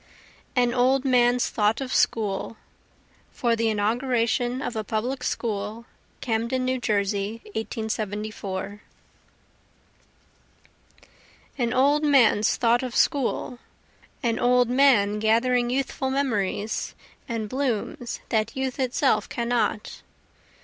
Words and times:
An 0.55 0.73
Old 0.73 1.05
Man's 1.05 1.47
Thought 1.51 1.79
of 1.79 1.93
School 1.93 2.57
[For 3.33 3.55
the 3.55 3.69
Inauguration 3.69 4.59
of 4.59 4.75
a 4.75 4.83
Public 4.83 5.21
School, 5.23 5.85
Camden, 6.21 6.65
New 6.65 6.79
Jersey, 6.79 7.39
1874] 7.53 8.81
An 11.59 11.71
old 11.71 12.03
man's 12.03 12.55
thought 12.55 12.81
of 12.81 12.95
school, 12.95 13.59
An 14.23 14.39
old 14.39 14.69
man 14.71 15.19
gathering 15.19 15.69
youthful 15.69 16.09
memories 16.09 16.95
and 17.29 17.47
blooms 17.47 18.21
that 18.29 18.55
youth 18.55 18.79
itself 18.79 19.29
cannot. 19.29 20.01